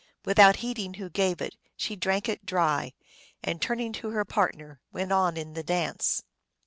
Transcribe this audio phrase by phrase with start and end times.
[0.25, 2.93] Without heed ing who gave it, she drank it dry,
[3.43, 6.23] and, turning to her partner, went on in the dance.